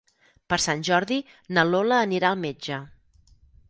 [0.53, 1.19] Per Sant Jordi
[1.59, 2.85] na Lola anirà al metge.